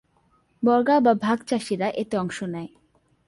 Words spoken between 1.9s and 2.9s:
এতে অংশ নেয়।